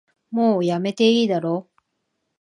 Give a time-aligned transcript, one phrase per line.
[0.31, 1.69] もうやめていいだろ